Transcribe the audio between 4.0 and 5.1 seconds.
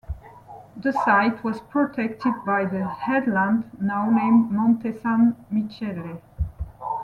named Monte